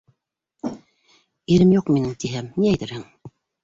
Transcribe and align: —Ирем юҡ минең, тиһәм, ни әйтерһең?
—Ирем 1.59 1.77
юҡ 1.79 1.95
минең, 1.99 2.19
тиһәм, 2.27 2.53
ни 2.61 2.75
әйтерһең? 2.77 3.11